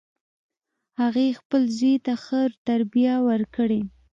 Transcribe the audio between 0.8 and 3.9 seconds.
هغې خپل زوی ته ښه تربیه ورکړي